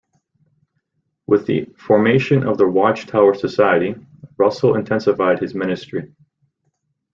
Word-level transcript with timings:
With 1.27 1.45
the 1.45 1.65
formation 1.77 2.43
of 2.43 2.57
the 2.57 2.67
Watch 2.67 3.05
Tower 3.05 3.35
Society, 3.35 3.93
Russell 4.35 4.73
intensified 4.73 5.37
his 5.37 5.53
ministry. 5.53 6.11